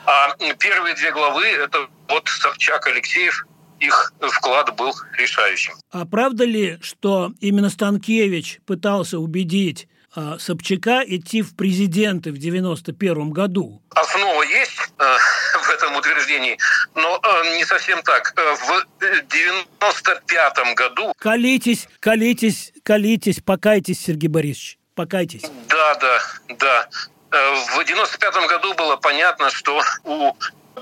А 0.05 0.37
первые 0.59 0.95
две 0.95 1.11
главы– 1.11 1.47
это 1.47 1.89
вот 2.09 2.29
Собчак, 2.29 2.87
Алексеев, 2.87 3.47
их 3.81 4.13
вклад 4.21 4.75
был 4.77 4.95
решающим. 5.19 5.75
А 5.91 6.05
правда 6.07 6.45
ли, 6.45 6.79
что 6.81 7.33
именно 7.41 7.71
Станкевич 7.71 8.61
пытался 8.67 9.19
убедить 9.19 9.89
а, 10.15 10.39
Собчака 10.39 11.03
идти 11.07 11.43
в 11.43 11.55
президенты 11.55 12.33
в 12.33 12.39
91 12.39 13.31
году? 13.31 13.83
Основа 13.91 14.43
есть 14.45 14.79
э, 14.99 15.05
в 15.63 15.71
этом 15.71 15.95
утверждении, 15.97 16.57
но 16.95 17.21
э, 17.23 17.57
не 17.59 17.65
совсем 17.67 18.03
так. 18.03 18.33
Э, 18.37 18.55
в 18.55 18.87
95 19.29 20.75
году... 20.75 21.13
Колитесь, 21.19 21.87
колитесь, 22.01 22.73
колитесь, 22.83 23.41
покайтесь, 23.45 24.01
Сергей 24.01 24.29
Борисович, 24.29 24.79
покайтесь. 24.95 25.43
Да, 25.69 25.95
да, 25.97 26.21
да. 26.59 26.89
Э, 27.31 27.55
в 27.77 27.85
95 27.85 28.49
году 28.49 28.73
было 28.75 28.97
понятно, 28.97 29.51
что 29.51 29.83
у 30.05 30.33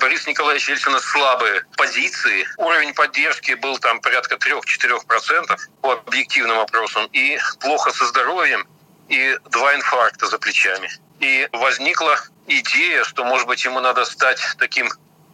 Бориса 0.01 0.29
Николаевича 0.29 0.73
Ельцина 0.73 0.99
слабые 1.01 1.65
позиции. 1.77 2.47
Уровень 2.57 2.95
поддержки 2.95 3.55
был 3.55 3.79
там 3.79 4.01
порядка 4.01 4.37
3-4% 4.37 5.59
по 5.81 5.93
объективным 5.93 6.57
вопросам. 6.57 7.07
И 7.13 7.39
плохо 7.61 7.93
со 7.93 8.07
здоровьем, 8.07 8.67
и 9.09 9.39
два 9.51 9.75
инфаркта 9.75 10.27
за 10.27 10.39
плечами. 10.39 10.91
И 11.21 11.49
возникла 11.53 12.19
идея, 12.47 13.05
что, 13.05 13.25
может 13.25 13.47
быть, 13.47 13.65
ему 13.65 13.81
надо 13.81 14.05
стать 14.05 14.41
таким 14.59 14.91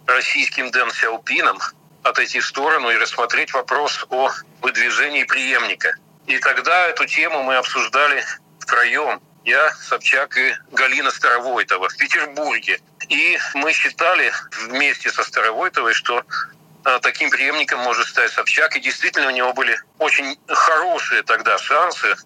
российским 0.06 0.70
Дэн 0.70 0.90
Сяопином, 0.90 1.58
отойти 2.02 2.40
в 2.40 2.46
сторону 2.46 2.90
и 2.90 2.96
рассмотреть 2.96 3.52
вопрос 3.52 4.06
о 4.10 4.30
выдвижении 4.60 5.24
преемника. 5.24 5.94
И 6.26 6.38
тогда 6.38 6.86
эту 6.86 7.06
тему 7.06 7.42
мы 7.42 7.56
обсуждали 7.56 8.24
втроем. 8.58 9.20
Я, 9.44 9.72
Собчак 9.72 10.36
и 10.36 10.54
Галина 10.72 11.10
Старовойтова 11.10 11.88
в 11.88 11.96
Петербурге. 11.96 12.80
И 13.08 13.38
мы 13.54 13.72
считали 13.72 14.32
вместе 14.66 15.10
со 15.10 15.22
Старовойтовой, 15.22 15.94
что 15.94 16.22
э, 16.84 16.98
таким 17.02 17.30
преемником 17.30 17.80
может 17.80 18.06
стать 18.06 18.30
Собчак. 18.32 18.76
И 18.76 18.80
действительно 18.80 19.28
у 19.28 19.30
него 19.30 19.52
были 19.54 19.78
очень 19.98 20.38
хорошие 20.46 21.22
тогда 21.22 21.56
шансы. 21.58 22.16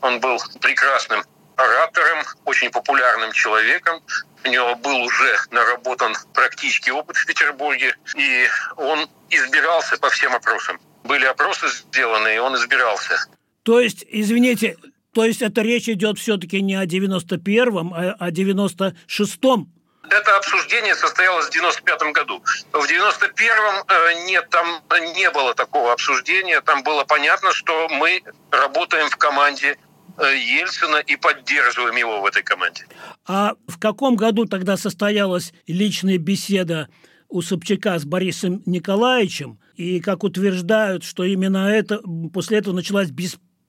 Он 0.00 0.20
был 0.20 0.38
прекрасным 0.60 1.24
оратором, 1.56 2.24
очень 2.44 2.70
популярным 2.70 3.32
человеком. 3.32 4.02
У 4.44 4.48
него 4.48 4.74
был 4.76 4.96
уже 5.02 5.38
наработан 5.50 6.14
практический 6.34 6.90
опыт 6.90 7.16
в 7.16 7.24
Петербурге, 7.24 7.96
и 8.14 8.46
он 8.76 9.08
избирался 9.30 9.96
по 9.96 10.10
всем 10.10 10.34
опросам. 10.34 10.78
Были 11.04 11.24
опросы 11.24 11.68
сделаны, 11.68 12.34
и 12.34 12.38
он 12.38 12.54
избирался. 12.56 13.16
То 13.62 13.80
есть, 13.80 14.04
извините, 14.08 14.76
то 15.14 15.24
есть 15.24 15.42
это 15.42 15.62
речь 15.62 15.88
идет 15.88 16.18
все-таки 16.18 16.60
не 16.60 16.74
о 16.74 16.84
91-м, 16.84 17.94
а 17.94 18.16
о 18.18 18.30
96-м 18.30 19.70
это 20.10 20.36
обсуждение 20.36 20.94
состоялось 20.94 21.46
в 21.46 21.50
95 21.50 22.12
году. 22.12 22.42
В 22.72 22.84
91-м 22.84 23.84
э, 23.88 24.26
нет, 24.26 24.48
там 24.50 24.82
не 25.14 25.30
было 25.30 25.54
такого 25.54 25.92
обсуждения. 25.92 26.60
Там 26.60 26.82
было 26.82 27.04
понятно, 27.04 27.52
что 27.52 27.88
мы 27.88 28.22
работаем 28.50 29.08
в 29.08 29.16
команде 29.16 29.76
э, 30.18 30.36
Ельцина 30.36 30.96
и 30.98 31.16
поддерживаем 31.16 31.96
его 31.96 32.20
в 32.20 32.26
этой 32.26 32.42
команде. 32.42 32.86
А 33.26 33.54
в 33.66 33.78
каком 33.78 34.16
году 34.16 34.44
тогда 34.44 34.76
состоялась 34.76 35.52
личная 35.66 36.18
беседа 36.18 36.88
у 37.28 37.40
Собчака 37.42 37.98
с 37.98 38.04
Борисом 38.04 38.62
Николаевичем? 38.66 39.58
И 39.74 40.00
как 40.00 40.22
утверждают, 40.22 41.02
что 41.02 41.24
именно 41.24 41.68
это 41.68 42.00
после 42.32 42.58
этого 42.58 42.74
началась 42.74 43.10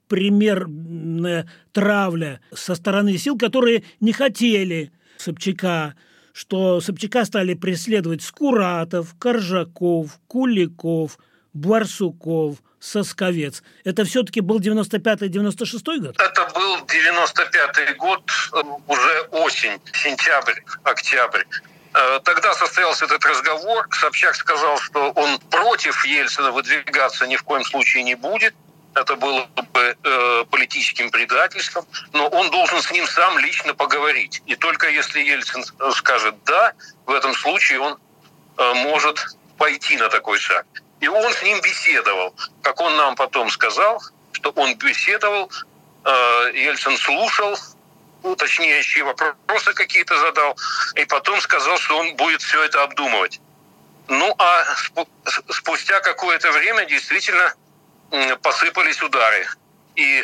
беспримерная 0.06 1.50
травля 1.74 2.40
со 2.54 2.76
стороны 2.76 3.18
сил, 3.18 3.38
которые 3.38 3.84
не 4.00 4.14
хотели 4.14 4.92
Собчака 5.18 5.96
что 6.34 6.82
Собчака 6.82 7.24
стали 7.24 7.54
преследовать 7.54 8.22
Скуратов, 8.22 9.16
Коржаков, 9.18 10.20
Куликов, 10.28 11.18
Барсуков, 11.54 12.58
Сосковец. 12.82 13.64
Это 13.86 14.04
все-таки 14.04 14.42
был 14.42 14.60
95-96 14.60 16.00
год? 16.00 16.20
Это 16.20 16.52
был 16.54 16.80
95-й 16.80 17.94
год, 17.94 18.30
э, 18.52 18.62
уже 18.86 19.22
осень, 19.32 19.80
сентябрь, 19.94 20.60
октябрь. 20.84 21.44
Э, 21.94 22.20
тогда 22.26 22.54
состоялся 22.54 23.06
этот 23.06 23.24
разговор. 23.24 23.88
Собчак 23.94 24.36
сказал, 24.36 24.78
что 24.80 25.12
он 25.12 25.40
против 25.50 26.04
Ельцина 26.04 26.52
выдвигаться 26.52 27.28
ни 27.28 27.38
в 27.38 27.44
коем 27.44 27.64
случае 27.64 28.04
не 28.04 28.16
будет 28.16 28.54
это 28.96 29.16
было 29.18 29.46
бы 29.74 29.98
э, 30.04 30.46
политическим 30.50 31.12
предательством, 31.12 31.86
но 32.14 32.28
он 32.28 32.50
должен 32.50 32.82
с 32.82 32.90
ним 32.92 33.06
сам 33.08 33.38
лично 33.40 33.74
поговорить. 33.74 34.42
И 34.46 34.56
только 34.56 34.90
если 34.90 35.20
Ельцин 35.20 35.64
скажет 35.94 36.36
«да», 36.46 36.74
в 37.06 37.12
этом 37.12 37.34
случае 37.36 37.82
он 37.82 38.00
э, 38.58 38.74
может 38.74 39.20
пойти 39.58 39.98
на 39.98 40.10
такой 40.10 40.40
шаг. 40.40 40.66
И 41.02 41.08
он 41.08 41.34
с 41.34 41.44
ним 41.44 41.60
беседовал. 41.62 42.34
Как 42.62 42.80
он 42.80 42.96
нам 42.96 43.16
потом 43.16 43.50
сказал, 43.50 44.02
что 44.32 44.52
он 44.52 44.76
беседовал, 44.76 45.52
э, 46.06 46.52
Ельцин 46.54 46.98
слушал, 46.98 47.58
уточняющие 48.24 49.04
вопросы 49.04 49.74
какие-то 49.74 50.18
задал, 50.20 50.58
и 50.96 51.06
потом 51.06 51.40
сказал, 51.42 51.78
что 51.78 51.98
он 51.98 52.16
будет 52.16 52.42
все 52.42 52.64
это 52.64 52.82
обдумывать. 52.84 53.42
Ну 54.08 54.34
а 54.38 54.64
спустя 55.50 56.00
какое-то 56.00 56.52
время 56.52 56.86
действительно 56.86 57.54
посыпались 58.42 59.02
удары 59.02 59.46
и 59.96 60.22
э, 60.22 60.24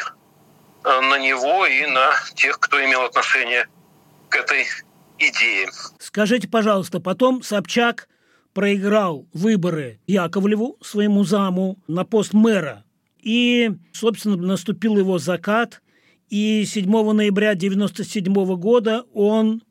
на 0.83 1.19
него, 1.19 1.65
и 1.65 1.85
на 1.87 2.11
тех, 2.35 2.59
кто 2.59 2.83
имел 2.83 3.01
отношение 3.03 3.67
к 4.29 4.35
этой 4.35 4.65
идее. 5.19 5.69
Скажите, 5.99 6.47
пожалуйста, 6.47 6.99
потом 6.99 7.43
Собчак 7.43 8.07
проиграл 8.53 9.27
выборы 9.33 9.99
Яковлеву, 10.07 10.77
своему 10.81 11.23
заму, 11.23 11.79
на 11.87 12.05
пост 12.05 12.33
мэра. 12.33 12.83
И, 13.19 13.71
собственно, 13.93 14.35
наступил 14.35 14.97
его 14.97 15.19
закат. 15.19 15.81
И 16.29 16.65
7 16.65 16.89
ноября 16.89 17.51
1997 17.51 18.55
года 18.55 19.05
он 19.13 19.63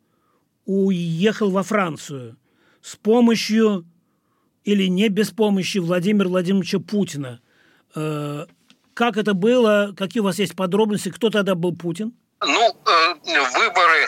уехал 0.67 1.51
во 1.51 1.63
Францию 1.63 2.37
с 2.83 2.97
помощью 2.97 3.87
или 4.65 4.87
не 4.87 5.09
без 5.09 5.31
помощи 5.31 5.79
Владимира 5.79 6.29
Владимировича 6.29 6.79
Путина– 6.79 7.41
как 7.95 9.17
это 9.17 9.35
было? 9.35 9.95
Какие 9.97 10.21
у 10.21 10.25
вас 10.25 10.39
есть 10.39 10.55
подробности? 10.55 11.11
Кто 11.11 11.31
тогда 11.31 11.55
был 11.55 11.75
Путин? 11.75 12.13
Ну, 12.43 12.77
э, 12.87 13.41
выборы 13.55 14.07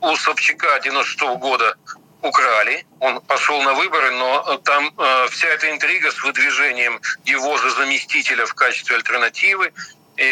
у 0.00 0.16
Собчака 0.16 0.80
96 0.82 1.22
-го 1.22 1.36
года 1.38 1.76
украли. 2.22 2.86
Он 3.00 3.20
пошел 3.20 3.60
на 3.62 3.74
выборы, 3.74 4.10
но 4.12 4.56
там 4.64 4.92
э, 4.96 5.26
вся 5.30 5.48
эта 5.48 5.70
интрига 5.70 6.10
с 6.10 6.22
выдвижением 6.22 7.00
его 7.24 7.56
же 7.58 7.70
заместителя 7.70 8.46
в 8.46 8.54
качестве 8.54 8.96
альтернативы. 8.96 9.72
И 10.16 10.30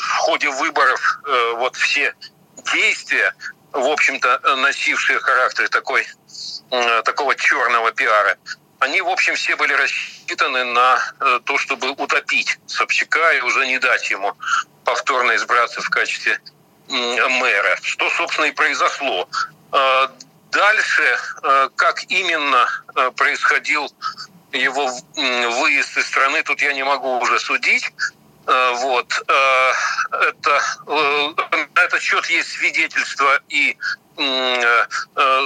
в 0.00 0.08
ходе 0.18 0.50
выборов 0.50 1.20
вот 1.56 1.76
все 1.76 2.14
действия, 2.74 3.34
в 3.72 3.88
общем-то, 3.88 4.56
носившие 4.56 5.18
характер 5.18 5.68
такой, 5.70 6.06
такого 7.04 7.34
черного 7.36 7.90
пиара, 7.92 8.36
они, 8.80 9.00
в 9.00 9.08
общем, 9.08 9.34
все 9.34 9.56
были 9.56 9.72
рассчитаны 9.72 10.13
на 10.64 10.98
э, 11.20 11.40
то, 11.44 11.58
чтобы 11.58 11.90
утопить 11.90 12.58
Собчака 12.66 13.32
и 13.32 13.40
уже 13.40 13.66
не 13.66 13.78
дать 13.78 14.10
ему 14.10 14.32
повторно 14.84 15.34
избраться 15.36 15.80
в 15.80 15.90
качестве 15.90 16.40
мэра, 16.88 17.78
что, 17.82 18.10
собственно, 18.10 18.46
и 18.46 18.52
произошло. 18.52 19.28
Э, 19.72 20.08
дальше, 20.50 21.18
э, 21.42 21.68
как 21.76 22.04
именно 22.10 22.68
происходил 23.16 23.92
его 24.52 24.86
выезд 25.16 25.96
из 25.96 26.06
страны, 26.06 26.42
тут 26.42 26.62
я 26.62 26.72
не 26.74 26.84
могу 26.84 27.18
уже 27.18 27.40
судить. 27.40 27.90
Вот. 28.46 29.22
Это, 29.26 30.62
на 30.86 31.80
этот 31.80 32.02
счет 32.02 32.26
есть 32.26 32.52
свидетельства 32.52 33.40
и 33.48 33.76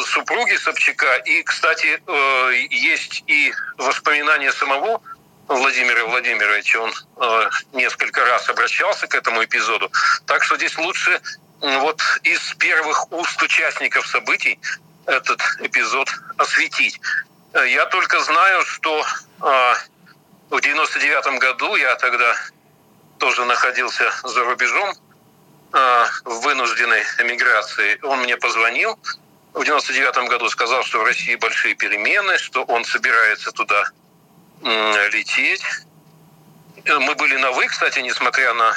супруги 0.06 0.56
Собчака. 0.56 1.16
И, 1.24 1.42
кстати, 1.42 2.02
есть 2.74 3.24
и 3.26 3.52
воспоминания 3.76 4.52
самого 4.52 5.00
Владимира 5.46 6.04
Владимировича. 6.06 6.80
Он 6.80 6.92
несколько 7.72 8.24
раз 8.24 8.48
обращался 8.48 9.06
к 9.06 9.14
этому 9.14 9.42
эпизоду. 9.44 9.90
Так 10.26 10.42
что 10.44 10.56
здесь 10.56 10.76
лучше 10.76 11.20
вот 11.60 12.02
из 12.22 12.54
первых 12.54 13.10
уст 13.12 13.42
участников 13.42 14.06
событий 14.06 14.60
этот 15.06 15.40
эпизод 15.60 16.08
осветить. 16.36 17.00
Я 17.54 17.86
только 17.86 18.20
знаю, 18.20 18.64
что 18.66 19.04
в 20.50 20.60
99 20.60 21.40
году 21.40 21.76
я 21.76 21.96
тогда 21.96 22.36
тоже 23.18 23.44
находился 23.44 24.12
за 24.22 24.44
рубежом 24.44 24.94
э, 25.72 26.04
в 26.24 26.40
вынужденной 26.42 27.02
эмиграции. 27.18 27.98
Он 28.02 28.20
мне 28.20 28.36
позвонил 28.36 28.98
в 29.54 29.64
99 29.64 30.28
году, 30.28 30.48
сказал, 30.48 30.82
что 30.84 31.00
в 31.00 31.04
России 31.04 31.34
большие 31.36 31.74
перемены, 31.74 32.38
что 32.38 32.64
он 32.64 32.84
собирается 32.84 33.50
туда 33.52 33.90
э, 34.62 35.08
лететь. 35.10 35.62
Мы 36.86 37.14
были 37.16 37.36
на 37.36 37.52
«вы», 37.52 37.66
кстати, 37.66 37.98
несмотря 38.00 38.54
на 38.54 38.74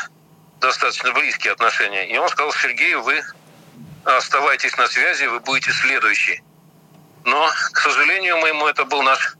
достаточно 0.59 1.11
близкие 1.11 1.53
отношения. 1.53 2.07
И 2.09 2.17
он 2.17 2.29
сказал, 2.29 2.53
Сергей, 2.53 2.95
вы 2.95 3.21
оставайтесь 4.03 4.77
на 4.77 4.87
связи, 4.87 5.25
вы 5.25 5.39
будете 5.39 5.71
следующий. 5.71 6.41
Но, 7.25 7.47
к 7.71 7.79
сожалению 7.79 8.37
моему, 8.37 8.67
это 8.67 8.85
был 8.85 9.01
наш 9.03 9.37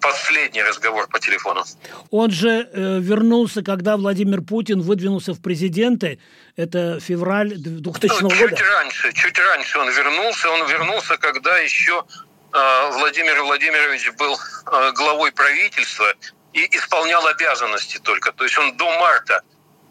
последний 0.00 0.62
разговор 0.62 1.08
по 1.08 1.18
телефону. 1.18 1.64
Он 2.10 2.30
же 2.30 2.68
э, 2.72 2.98
вернулся, 3.00 3.62
когда 3.62 3.96
Владимир 3.96 4.42
Путин 4.42 4.82
выдвинулся 4.82 5.32
в 5.32 5.40
президенты. 5.40 6.18
Это 6.56 7.00
февраль 7.00 7.54
2000 7.56 8.22
ну, 8.22 8.28
года. 8.28 8.36
Чуть 8.36 8.60
раньше, 8.60 9.12
чуть 9.12 9.38
раньше 9.38 9.78
он 9.78 9.90
вернулся. 9.90 10.50
Он 10.50 10.68
вернулся, 10.68 11.16
когда 11.16 11.58
еще 11.58 12.04
э, 12.52 12.90
Владимир 12.92 13.42
Владимирович 13.42 14.10
был 14.18 14.34
э, 14.34 14.92
главой 14.92 15.32
правительства 15.32 16.12
и 16.52 16.66
исполнял 16.76 17.26
обязанности 17.26 17.98
только. 17.98 18.32
То 18.32 18.44
есть 18.44 18.58
он 18.58 18.76
до 18.76 18.84
марта 18.98 19.42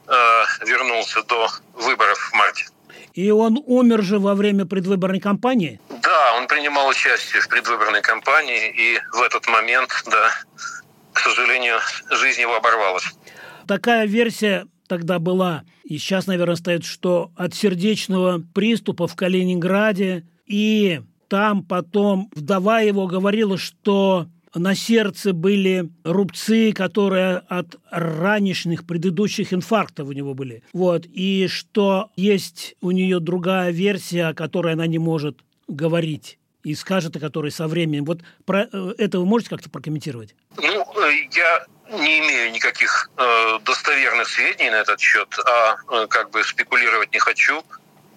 э, 0.08 0.12
вернулся, 0.66 1.24
до 1.24 1.50
выборов 1.74 2.18
в 2.18 2.34
марте. 2.34 2.66
И 3.14 3.32
он 3.32 3.62
умер 3.66 4.04
же 4.04 4.20
во 4.20 4.36
время 4.36 4.66
предвыборной 4.66 5.20
кампании? 5.20 5.80
Да, 5.90 6.34
он 6.38 6.48
принимал 6.48 6.88
участие 6.88 7.42
в 7.42 7.48
предвыборной 7.48 8.02
кампании, 8.02 8.70
и 8.70 9.00
в 9.12 9.22
этот 9.22 9.48
момент, 9.48 9.92
да, 10.06 10.32
к 11.14 11.20
сожалению, 11.20 11.80
жизнь 12.12 12.42
его 12.42 12.56
оборвалась. 12.56 13.06
Такая 13.68 14.06
версия 14.06 14.68
тогда 14.90 15.20
была, 15.20 15.64
и 15.86 15.98
сейчас, 15.98 16.28
наверное, 16.28 16.56
стоит, 16.56 16.84
что 16.84 17.32
от 17.36 17.54
сердечного 17.54 18.44
приступа 18.54 19.08
в 19.08 19.16
Калининграде, 19.16 20.26
и 20.46 21.02
там 21.30 21.64
потом 21.64 22.30
вдова 22.34 22.82
его 22.82 23.08
говорила, 23.08 23.58
что 23.58 24.28
на 24.56 24.74
сердце 24.74 25.32
были 25.32 25.90
рубцы, 26.04 26.74
которые 26.74 27.38
от 27.38 27.76
ранешних 27.92 28.86
предыдущих 28.88 29.54
инфарктов 29.54 30.08
у 30.08 30.12
него 30.12 30.34
были. 30.34 30.64
Вот. 30.74 31.06
И 31.06 31.48
что 31.48 32.10
есть 32.16 32.76
у 32.82 32.90
нее 32.90 33.20
другая 33.20 33.72
версия, 33.72 34.26
о 34.26 34.34
которой 34.34 34.74
она 34.74 34.88
не 34.88 34.98
может 34.98 35.38
говорить 35.68 36.40
и 36.64 36.74
скажет, 36.74 37.16
о 37.16 37.20
которой 37.20 37.52
со 37.52 37.68
временем. 37.68 38.06
Вот 38.06 38.22
про 38.46 38.68
э, 38.72 38.94
это 38.98 39.20
вы 39.20 39.26
можете 39.26 39.52
как-то 39.52 39.70
прокомментировать? 39.70 40.36
Ну, 40.58 40.64
э, 40.64 41.12
я 41.32 41.66
не 41.90 42.20
имею 42.20 42.52
никаких 42.52 43.10
э, 43.18 43.60
достоверных 43.64 44.28
сведений 44.28 44.70
на 44.70 44.82
этот 44.82 45.00
счет, 45.00 45.28
а 45.46 45.78
э, 45.90 46.08
как 46.08 46.30
бы 46.30 46.44
спекулировать 46.44 47.12
не 47.12 47.20
хочу. 47.20 47.64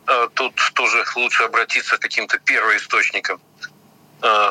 Э, 0.06 0.28
тут 0.34 0.54
тоже 0.74 1.04
лучше 1.16 1.44
обратиться 1.44 1.96
к 1.96 2.00
каким-то 2.00 2.38
первоисточникам. 2.38 3.40
Э, 4.22 4.50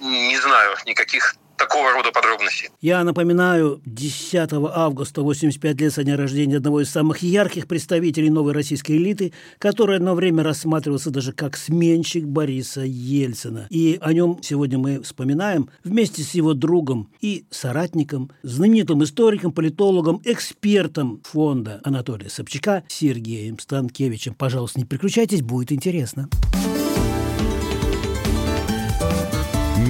не 0.00 0.38
знаю 0.38 0.76
никаких 0.86 1.36
такого 1.62 1.92
рода 1.92 2.10
подробностей. 2.10 2.70
Я 2.80 3.04
напоминаю, 3.04 3.80
10 3.86 4.52
августа 4.52 5.22
85 5.22 5.80
лет 5.80 5.92
со 5.92 6.02
дня 6.02 6.16
рождения 6.16 6.56
одного 6.56 6.80
из 6.80 6.90
самых 6.90 7.22
ярких 7.22 7.66
представителей 7.66 8.30
новой 8.30 8.52
российской 8.52 8.92
элиты, 8.92 9.32
который 9.58 9.96
одно 9.96 10.14
время 10.14 10.42
рассматривался 10.42 11.10
даже 11.10 11.32
как 11.32 11.56
сменщик 11.56 12.24
Бориса 12.24 12.82
Ельцина. 12.84 13.66
И 13.70 13.98
о 14.00 14.12
нем 14.12 14.38
сегодня 14.42 14.78
мы 14.78 15.02
вспоминаем 15.02 15.68
вместе 15.84 16.22
с 16.22 16.34
его 16.34 16.54
другом 16.54 17.10
и 17.20 17.44
соратником, 17.50 18.30
знаменитым 18.42 19.04
историком, 19.04 19.52
политологом, 19.52 20.20
экспертом 20.24 21.20
фонда 21.24 21.80
Анатолия 21.84 22.28
Собчака 22.28 22.82
Сергеем 22.88 23.58
Станкевичем. 23.58 24.34
Пожалуйста, 24.34 24.80
не 24.80 24.86
переключайтесь, 24.86 25.42
будет 25.42 25.70
интересно. 25.70 26.28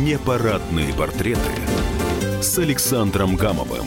Непарадные 0.03 0.93
портреты 0.93 1.38
с 2.41 2.59
Александром 2.59 3.37
Гамовым. 3.37 3.87